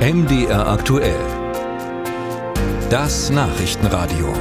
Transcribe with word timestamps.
MDR 0.00 0.66
aktuell. 0.66 1.20
Das 2.88 3.28
Nachrichtenradio. 3.28 4.32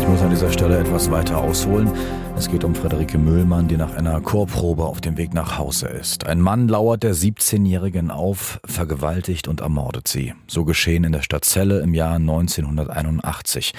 Ich 0.00 0.08
muss 0.08 0.22
an 0.22 0.30
dieser 0.30 0.50
Stelle 0.50 0.78
etwas 0.78 1.10
weiter 1.10 1.36
ausholen. 1.36 1.92
Es 2.38 2.48
geht 2.48 2.64
um 2.64 2.74
Friederike 2.74 3.18
Müllmann, 3.18 3.68
die 3.68 3.76
nach 3.76 3.94
einer 3.94 4.22
Chorprobe 4.22 4.86
auf 4.86 5.02
dem 5.02 5.18
Weg 5.18 5.34
nach 5.34 5.58
Hause 5.58 5.88
ist. 5.88 6.24
Ein 6.26 6.40
Mann 6.40 6.66
lauert 6.66 7.02
der 7.02 7.14
17-Jährigen 7.14 8.10
auf, 8.10 8.58
vergewaltigt 8.64 9.48
und 9.48 9.60
ermordet 9.60 10.08
sie. 10.08 10.32
So 10.46 10.64
geschehen 10.64 11.04
in 11.04 11.12
der 11.12 11.20
Stadt 11.20 11.44
Celle 11.44 11.80
im 11.80 11.92
Jahr 11.92 12.14
1981. 12.14 13.74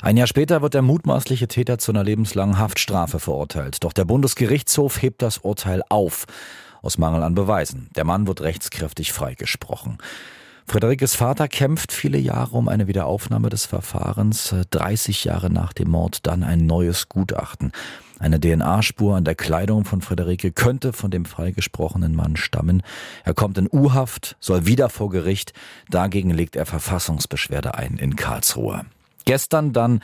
Ein 0.00 0.16
Jahr 0.16 0.26
später 0.26 0.62
wird 0.62 0.72
der 0.72 0.80
mutmaßliche 0.80 1.48
Täter 1.48 1.76
zu 1.76 1.92
einer 1.92 2.02
lebenslangen 2.02 2.58
Haftstrafe 2.58 3.18
verurteilt. 3.18 3.84
Doch 3.84 3.92
der 3.92 4.06
Bundesgerichtshof 4.06 5.02
hebt 5.02 5.20
das 5.20 5.36
Urteil 5.36 5.82
auf. 5.90 6.24
Aus 6.82 6.98
Mangel 6.98 7.22
an 7.22 7.34
Beweisen. 7.34 7.88
Der 7.96 8.04
Mann 8.04 8.26
wird 8.26 8.40
rechtskräftig 8.40 9.12
freigesprochen. 9.12 9.98
Friederikes 10.66 11.16
Vater 11.16 11.48
kämpft 11.48 11.90
viele 11.90 12.18
Jahre 12.18 12.56
um 12.56 12.68
eine 12.68 12.86
Wiederaufnahme 12.86 13.48
des 13.48 13.66
Verfahrens. 13.66 14.54
30 14.70 15.24
Jahre 15.24 15.50
nach 15.50 15.72
dem 15.72 15.90
Mord 15.90 16.26
dann 16.28 16.44
ein 16.44 16.64
neues 16.64 17.08
Gutachten. 17.08 17.72
Eine 18.20 18.38
DNA-Spur 18.38 19.16
an 19.16 19.24
der 19.24 19.34
Kleidung 19.34 19.84
von 19.84 20.00
Friederike 20.00 20.52
könnte 20.52 20.92
von 20.92 21.10
dem 21.10 21.24
freigesprochenen 21.24 22.14
Mann 22.14 22.36
stammen. 22.36 22.82
Er 23.24 23.34
kommt 23.34 23.58
in 23.58 23.68
U-Haft, 23.72 24.36
soll 24.38 24.66
wieder 24.66 24.90
vor 24.90 25.10
Gericht. 25.10 25.54
Dagegen 25.88 26.30
legt 26.30 26.54
er 26.54 26.66
Verfassungsbeschwerde 26.66 27.74
ein 27.74 27.96
in 27.96 28.14
Karlsruhe. 28.14 28.84
Gestern 29.24 29.72
dann 29.72 30.00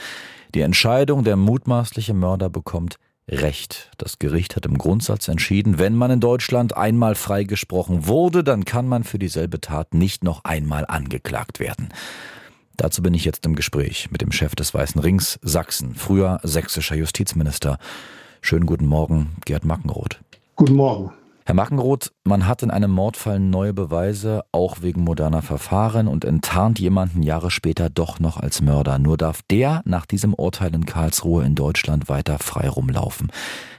die 0.54 0.62
Entscheidung, 0.62 1.24
der 1.24 1.36
mutmaßliche 1.36 2.14
Mörder 2.14 2.48
bekommt 2.48 2.98
Recht. 3.28 3.90
Das 3.98 4.20
Gericht 4.20 4.54
hat 4.54 4.66
im 4.66 4.78
Grundsatz 4.78 5.26
entschieden, 5.26 5.80
wenn 5.80 5.96
man 5.96 6.12
in 6.12 6.20
Deutschland 6.20 6.76
einmal 6.76 7.16
freigesprochen 7.16 8.06
wurde, 8.06 8.44
dann 8.44 8.64
kann 8.64 8.86
man 8.86 9.02
für 9.02 9.18
dieselbe 9.18 9.60
Tat 9.60 9.94
nicht 9.94 10.22
noch 10.22 10.44
einmal 10.44 10.84
angeklagt 10.86 11.58
werden. 11.58 11.88
Dazu 12.76 13.02
bin 13.02 13.14
ich 13.14 13.24
jetzt 13.24 13.44
im 13.44 13.56
Gespräch 13.56 14.10
mit 14.12 14.20
dem 14.20 14.30
Chef 14.30 14.54
des 14.54 14.74
Weißen 14.74 15.00
Rings 15.00 15.40
Sachsen, 15.42 15.94
früher 15.96 16.38
sächsischer 16.44 16.94
Justizminister. 16.94 17.78
Schönen 18.42 18.66
guten 18.66 18.86
Morgen, 18.86 19.36
Gerd 19.44 19.64
Mackenroth. 19.64 20.20
Guten 20.54 20.74
Morgen. 20.74 21.10
Herr 21.46 21.54
Mackenroth, 21.54 22.10
man 22.24 22.48
hat 22.48 22.64
in 22.64 22.72
einem 22.72 22.90
Mordfall 22.90 23.38
neue 23.38 23.72
Beweise, 23.72 24.42
auch 24.50 24.82
wegen 24.82 25.04
moderner 25.04 25.42
Verfahren, 25.42 26.08
und 26.08 26.24
enttarnt 26.24 26.80
jemanden 26.80 27.22
Jahre 27.22 27.52
später 27.52 27.88
doch 27.88 28.18
noch 28.18 28.36
als 28.36 28.60
Mörder. 28.60 28.98
Nur 28.98 29.16
darf 29.16 29.42
der 29.48 29.80
nach 29.84 30.06
diesem 30.06 30.34
Urteil 30.34 30.74
in 30.74 30.86
Karlsruhe 30.86 31.44
in 31.44 31.54
Deutschland 31.54 32.08
weiter 32.08 32.40
frei 32.40 32.68
rumlaufen. 32.68 33.30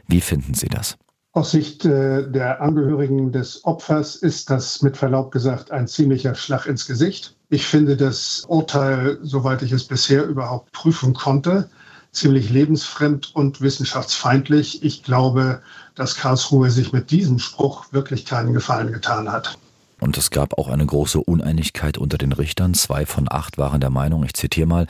Wie 0.07 0.21
finden 0.21 0.53
Sie 0.53 0.69
das? 0.69 0.97
Aus 1.33 1.51
Sicht 1.51 1.83
äh, 1.83 2.31
der 2.31 2.61
Angehörigen 2.61 3.33
des 3.33 3.65
Opfers 3.65 4.15
ist 4.15 4.49
das 4.49 4.81
mit 4.81 4.95
Verlaub 4.95 5.31
gesagt 5.31 5.69
ein 5.69 5.87
ziemlicher 5.87 6.35
Schlag 6.35 6.67
ins 6.67 6.87
Gesicht. 6.87 7.35
Ich 7.49 7.65
finde 7.65 7.97
das 7.97 8.45
Urteil, 8.47 9.19
soweit 9.23 9.61
ich 9.61 9.73
es 9.73 9.83
bisher 9.83 10.23
überhaupt 10.25 10.71
prüfen 10.71 11.13
konnte, 11.13 11.69
ziemlich 12.17 12.49
lebensfremd 12.49 13.35
und 13.35 13.61
wissenschaftsfeindlich. 13.61 14.83
Ich 14.83 15.03
glaube, 15.03 15.61
dass 15.95 16.15
Karlsruhe 16.15 16.69
sich 16.69 16.91
mit 16.93 17.11
diesem 17.11 17.39
Spruch 17.39 17.85
wirklich 17.91 18.25
keinen 18.25 18.53
Gefallen 18.53 18.91
getan 18.91 19.31
hat. 19.31 19.57
Und 19.99 20.15
es 20.17 20.29
gab 20.29 20.57
auch 20.59 20.67
eine 20.67 20.85
große 20.85 21.19
Uneinigkeit 21.19 21.97
unter 21.97 22.19
den 22.19 22.31
Richtern. 22.31 22.75
Zwei 22.75 23.07
von 23.07 23.27
acht 23.29 23.57
waren 23.57 23.81
der 23.81 23.89
Meinung, 23.89 24.23
ich 24.23 24.33
zitiere 24.33 24.67
mal, 24.67 24.87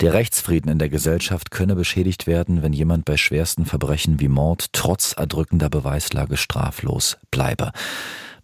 der 0.00 0.12
Rechtsfrieden 0.12 0.70
in 0.70 0.78
der 0.78 0.90
Gesellschaft 0.90 1.50
könne 1.50 1.74
beschädigt 1.74 2.26
werden, 2.26 2.62
wenn 2.62 2.74
jemand 2.74 3.06
bei 3.06 3.16
schwersten 3.16 3.64
Verbrechen 3.64 4.20
wie 4.20 4.28
Mord 4.28 4.72
trotz 4.72 5.14
erdrückender 5.16 5.70
Beweislage 5.70 6.36
straflos 6.36 7.16
bleibe. 7.30 7.72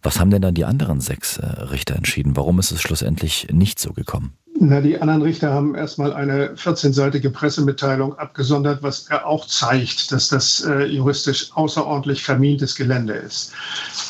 Was 0.01 0.19
haben 0.19 0.31
denn 0.31 0.41
dann 0.41 0.55
die 0.55 0.65
anderen 0.65 1.01
sechs 1.01 1.37
äh, 1.37 1.45
Richter 1.45 1.95
entschieden? 1.95 2.35
Warum 2.35 2.57
ist 2.59 2.71
es 2.71 2.81
schlussendlich 2.81 3.47
nicht 3.51 3.79
so 3.79 3.93
gekommen? 3.93 4.33
Na, 4.59 4.81
die 4.81 4.99
anderen 4.99 5.21
Richter 5.21 5.53
haben 5.53 5.75
erstmal 5.75 6.13
eine 6.13 6.55
14-seitige 6.55 7.29
Pressemitteilung 7.29 8.17
abgesondert, 8.17 8.81
was 8.81 9.07
er 9.07 9.27
auch 9.27 9.45
zeigt, 9.45 10.11
dass 10.11 10.29
das 10.29 10.61
äh, 10.65 10.85
juristisch 10.85 11.51
außerordentlich 11.53 12.23
vermintes 12.23 12.75
Gelände 12.75 13.13
ist. 13.13 13.53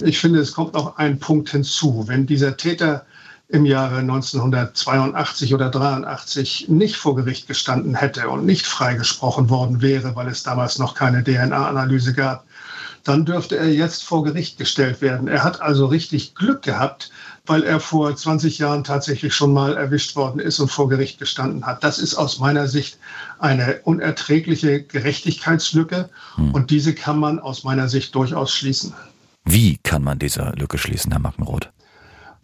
Ich 0.01 0.19
finde, 0.19 0.39
es 0.39 0.53
kommt 0.53 0.73
noch 0.73 0.95
ein 0.97 1.19
Punkt 1.19 1.49
hinzu. 1.49 2.05
Wenn 2.07 2.25
dieser 2.27 2.55
Täter 2.55 3.05
im 3.49 3.65
Jahre 3.65 3.97
1982 3.97 5.53
oder 5.53 5.69
83 5.69 6.69
nicht 6.69 6.95
vor 6.95 7.15
Gericht 7.15 7.47
gestanden 7.47 7.95
hätte 7.95 8.29
und 8.29 8.45
nicht 8.45 8.67
freigesprochen 8.67 9.49
worden 9.49 9.81
wäre, 9.81 10.15
weil 10.15 10.27
es 10.27 10.43
damals 10.43 10.79
noch 10.79 10.95
keine 10.95 11.25
DNA-Analyse 11.25 12.13
gab, 12.13 12.45
dann 13.03 13.25
dürfte 13.25 13.57
er 13.57 13.69
jetzt 13.69 14.03
vor 14.03 14.23
Gericht 14.23 14.57
gestellt 14.57 15.01
werden. 15.01 15.27
Er 15.27 15.43
hat 15.43 15.61
also 15.61 15.85
richtig 15.85 16.35
Glück 16.35 16.61
gehabt, 16.61 17.09
weil 17.47 17.63
er 17.63 17.79
vor 17.79 18.15
20 18.15 18.57
Jahren 18.57 18.83
tatsächlich 18.83 19.33
schon 19.33 19.53
mal 19.53 19.75
erwischt 19.75 20.15
worden 20.15 20.39
ist 20.39 20.59
und 20.59 20.69
vor 20.69 20.89
Gericht 20.89 21.19
gestanden 21.19 21.65
hat. 21.65 21.83
Das 21.83 21.99
ist 21.99 22.15
aus 22.15 22.39
meiner 22.39 22.67
Sicht 22.67 22.97
eine 23.39 23.81
unerträgliche 23.83 24.83
Gerechtigkeitslücke 24.83 26.09
hm. 26.35 26.51
und 26.51 26.71
diese 26.71 26.93
kann 26.93 27.19
man 27.19 27.39
aus 27.39 27.63
meiner 27.63 27.87
Sicht 27.87 28.13
durchaus 28.15 28.53
schließen. 28.53 28.93
Wie 29.45 29.77
kann 29.77 30.03
man 30.03 30.19
diese 30.19 30.53
Lücke 30.57 30.77
schließen, 30.77 31.11
Herr 31.11 31.21
Mackenroth? 31.21 31.71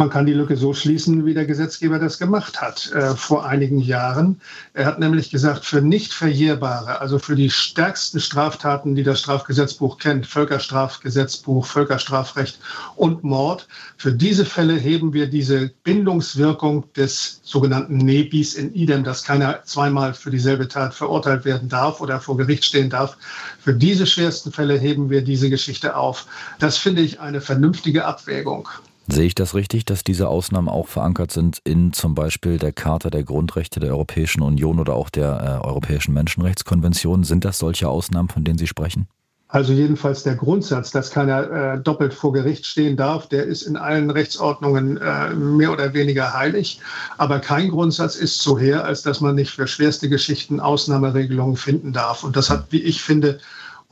Man 0.03 0.09
kann 0.09 0.25
die 0.25 0.33
Lücke 0.33 0.57
so 0.57 0.73
schließen, 0.73 1.25
wie 1.25 1.33
der 1.33 1.45
Gesetzgeber 1.45 1.97
das 1.97 2.19
gemacht 2.19 2.59
hat 2.59 2.91
äh, 2.91 3.15
vor 3.15 3.45
einigen 3.45 3.79
Jahren. 3.79 4.41
Er 4.73 4.85
hat 4.85 4.99
nämlich 4.99 5.29
gesagt, 5.29 5.63
für 5.63 5.79
nicht 5.79 6.13
verjährbare, 6.13 6.99
also 6.99 7.19
für 7.19 7.37
die 7.37 7.49
stärksten 7.49 8.19
Straftaten, 8.19 8.95
die 8.95 9.03
das 9.03 9.21
Strafgesetzbuch 9.21 9.99
kennt, 9.99 10.27
Völkerstrafgesetzbuch, 10.27 11.65
Völkerstrafrecht 11.65 12.59
und 12.97 13.23
Mord, 13.23 13.69
für 13.95 14.11
diese 14.11 14.43
Fälle 14.43 14.75
heben 14.75 15.13
wir 15.13 15.27
diese 15.27 15.71
Bindungswirkung 15.85 16.91
des 16.97 17.39
sogenannten 17.43 17.95
Nebis 17.95 18.55
in 18.55 18.73
idem, 18.73 19.05
dass 19.05 19.23
keiner 19.23 19.63
zweimal 19.63 20.13
für 20.15 20.31
dieselbe 20.31 20.67
Tat 20.67 20.93
verurteilt 20.93 21.45
werden 21.45 21.69
darf 21.69 22.01
oder 22.01 22.19
vor 22.19 22.35
Gericht 22.35 22.65
stehen 22.65 22.89
darf. 22.89 23.15
Für 23.63 23.73
diese 23.73 24.05
schwersten 24.05 24.51
Fälle 24.51 24.77
heben 24.77 25.09
wir 25.09 25.21
diese 25.21 25.49
Geschichte 25.49 25.95
auf. 25.95 26.25
Das 26.59 26.77
finde 26.77 27.03
ich 27.03 27.21
eine 27.21 27.39
vernünftige 27.39 28.03
Abwägung. 28.03 28.67
Sehe 29.07 29.25
ich 29.25 29.35
das 29.35 29.53
richtig, 29.53 29.83
dass 29.83 30.03
diese 30.03 30.29
Ausnahmen 30.29 30.69
auch 30.69 30.87
verankert 30.87 31.31
sind 31.31 31.59
in 31.65 31.91
zum 31.91 32.15
Beispiel 32.15 32.57
der 32.57 32.71
Charta 32.71 33.09
der 33.09 33.23
Grundrechte 33.23 33.81
der 33.81 33.91
Europäischen 33.91 34.41
Union 34.41 34.79
oder 34.79 34.93
auch 34.93 35.09
der 35.09 35.59
äh, 35.61 35.67
Europäischen 35.67 36.13
Menschenrechtskonvention? 36.13 37.25
Sind 37.25 37.43
das 37.43 37.59
solche 37.59 37.89
Ausnahmen, 37.89 38.29
von 38.29 38.45
denen 38.45 38.57
Sie 38.57 38.67
sprechen? 38.67 39.07
Also 39.53 39.71
jedenfalls 39.71 40.23
der 40.23 40.35
Grundsatz, 40.35 40.89
dass 40.89 41.11
keiner 41.11 41.73
äh, 41.73 41.79
doppelt 41.79 42.13
vor 42.13 42.33
Gericht 42.33 42.65
stehen 42.65 42.97
darf, 42.97 43.27
der 43.27 43.43
ist 43.43 43.61
in 43.61 43.75
allen 43.75 44.09
Rechtsordnungen 44.09 44.97
äh, 44.97 45.29
mehr 45.35 45.71
oder 45.71 45.93
weniger 45.93 46.33
heilig. 46.33 46.79
Aber 47.17 47.37
kein 47.39 47.69
Grundsatz 47.69 48.15
ist 48.15 48.41
so 48.41 48.57
her, 48.57 48.83
als 48.83 49.03
dass 49.03 49.21
man 49.21 49.35
nicht 49.35 49.51
für 49.51 49.67
schwerste 49.67 50.09
Geschichten 50.09 50.59
Ausnahmeregelungen 50.59 51.55
finden 51.57 51.93
darf. 51.93 52.23
Und 52.23 52.35
das 52.35 52.49
hat, 52.49 52.65
wie 52.71 52.81
ich 52.81 53.03
finde, 53.03 53.37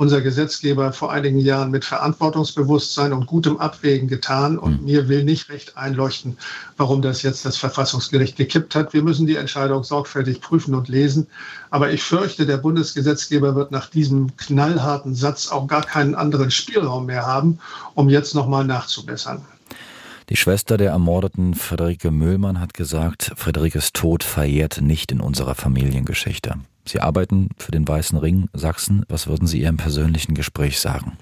unser 0.02 0.22
Gesetzgeber 0.22 0.94
vor 0.94 1.12
einigen 1.12 1.38
Jahren 1.38 1.70
mit 1.70 1.86
Verantwortungsbewusstsein 1.86 3.14
und 3.14 3.28
gutem 3.28 3.60
Abwägen 3.60 4.08
getan. 4.08 4.58
Und 4.58 4.80
mhm. 4.80 4.86
mir 4.86 5.08
will 5.10 5.24
nicht 5.24 5.50
recht 5.50 5.78
einleuchten, 5.78 6.40
warum 6.76 7.04
das 7.04 7.22
jetzt 7.22 7.46
das 7.46 7.58
Verfassungsgericht 7.58 8.36
gekippt 8.36 8.74
hat. 8.74 8.94
Wir 8.94 9.04
müssen 9.04 9.28
die 9.28 9.36
Entscheidung 9.36 9.84
sorgfältig 9.84 10.42
prüfen 10.42 10.74
und 10.74 10.90
lesen. 10.90 11.28
Aber 11.70 11.92
ich 11.92 12.02
fürchte, 12.02 12.48
der 12.48 12.58
Bundesgesetzgeber 12.58 13.54
wird 13.54 13.70
nach 13.70 13.92
diesem 13.92 14.36
knallharten 14.38 15.14
Satz 15.14 15.50
auch 15.50 15.68
gar 15.68 15.84
keinen 15.84 16.16
anderen 16.16 16.50
Spielraum 16.50 17.06
mehr 17.06 17.28
haben, 17.28 17.60
um 17.94 18.10
jetzt 18.10 18.34
nochmal 18.34 18.66
nachzubessern. 18.66 19.46
Die 20.32 20.38
Schwester 20.38 20.78
der 20.78 20.92
ermordeten 20.92 21.56
Friederike 21.56 22.10
Müllmann 22.10 22.62
hat 22.62 22.74
gesagt, 22.74 23.34
Friederikes 23.36 23.92
Tod 23.92 24.24
verjährt 24.24 24.80
nicht 24.80 25.12
in 25.12 25.20
unserer 25.20 25.56
Familiengeschichte. 25.56 26.56
Sie 26.88 27.02
arbeiten 27.02 27.50
für 27.58 27.74
den 27.74 27.86
Weißen 27.86 28.18
Ring 28.18 28.48
Sachsen. 28.54 29.06
Was 29.10 29.28
würden 29.28 29.46
Sie 29.46 29.60
Ihrem 29.60 29.76
persönlichen 29.76 30.34
Gespräch 30.34 30.80
sagen? 30.80 31.18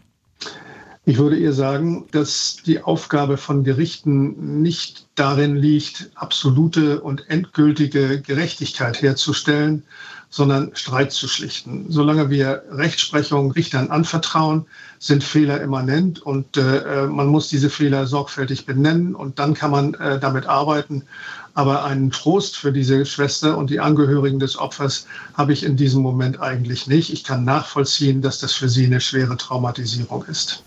Ich 1.05 1.17
würde 1.17 1.37
ihr 1.37 1.53
sagen, 1.53 2.05
dass 2.11 2.57
die 2.63 2.83
Aufgabe 2.83 3.37
von 3.37 3.63
Gerichten 3.63 4.61
nicht 4.61 5.07
darin 5.15 5.55
liegt, 5.55 6.11
absolute 6.13 7.01
und 7.01 7.27
endgültige 7.31 8.21
Gerechtigkeit 8.21 9.01
herzustellen, 9.01 9.85
sondern 10.29 10.71
Streit 10.75 11.11
zu 11.11 11.27
schlichten. 11.27 11.85
Solange 11.89 12.29
wir 12.29 12.63
Rechtsprechung 12.71 13.51
Richtern 13.51 13.89
anvertrauen, 13.89 14.65
sind 14.99 15.23
Fehler 15.23 15.61
immanent 15.61 16.21
und 16.21 16.57
äh, 16.57 17.07
man 17.07 17.27
muss 17.27 17.47
diese 17.47 17.69
Fehler 17.69 18.05
sorgfältig 18.05 18.65
benennen 18.65 19.15
und 19.15 19.39
dann 19.39 19.53
kann 19.53 19.71
man 19.71 19.93
äh, 19.95 20.19
damit 20.19 20.45
arbeiten. 20.45 21.03
Aber 21.55 21.83
einen 21.83 22.11
Trost 22.11 22.57
für 22.57 22.71
diese 22.71 23.05
Schwester 23.05 23.57
und 23.57 23.69
die 23.69 23.79
Angehörigen 23.79 24.39
des 24.39 24.57
Opfers 24.57 25.07
habe 25.33 25.53
ich 25.53 25.63
in 25.63 25.77
diesem 25.77 26.01
Moment 26.01 26.39
eigentlich 26.39 26.87
nicht. 26.87 27.11
Ich 27.11 27.23
kann 27.23 27.43
nachvollziehen, 27.43 28.21
dass 28.21 28.39
das 28.39 28.53
für 28.53 28.69
sie 28.69 28.85
eine 28.85 29.01
schwere 29.01 29.35
Traumatisierung 29.35 30.25
ist. 30.25 30.63